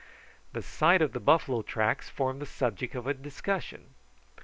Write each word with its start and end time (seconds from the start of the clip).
The 0.53 0.63
sight 0.63 0.99
of 1.03 1.11
the 1.13 1.19
buffalo 1.19 1.61
tracks 1.61 2.09
formed 2.09 2.41
the 2.41 2.47
subject 2.47 2.95
of 2.95 3.05
a 3.05 3.13
discussion. 3.13 3.93